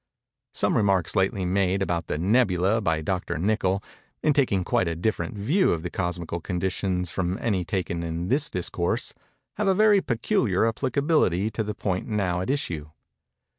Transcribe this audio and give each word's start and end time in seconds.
Some 0.55 0.75
remarks 0.75 1.15
lately 1.15 1.45
made 1.45 1.83
about 1.83 2.07
the 2.07 2.17
"nebulæ" 2.17 2.83
by 2.83 3.01
Dr. 3.03 3.37
Nichol, 3.37 3.83
in 4.23 4.33
taking 4.33 4.63
quite 4.63 4.87
a 4.87 4.95
different 4.95 5.35
view 5.35 5.73
of 5.73 5.83
the 5.83 5.91
cosmical 5.91 6.39
conditions 6.41 7.11
from 7.11 7.37
any 7.39 7.63
taken 7.63 8.01
in 8.01 8.27
this 8.27 8.49
Discourse—have 8.49 9.67
a 9.67 9.75
very 9.75 10.01
peculiar 10.01 10.65
applicability 10.65 11.51
to 11.51 11.63
the 11.63 11.75
point 11.75 12.07
now 12.07 12.41
at 12.41 12.49
issue. 12.49 12.89